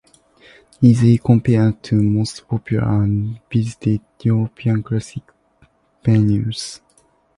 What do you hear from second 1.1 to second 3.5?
compared to most popular and